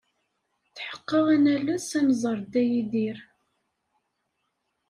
[0.75, 3.17] Tḥeqqeɣ ad nales ad nẓer Dda Yidir.